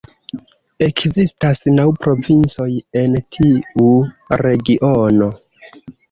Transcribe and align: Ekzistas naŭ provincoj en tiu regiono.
Ekzistas 0.85 1.59
naŭ 1.73 1.83
provincoj 2.05 2.67
en 3.01 3.17
tiu 3.37 3.91
regiono. 4.43 5.29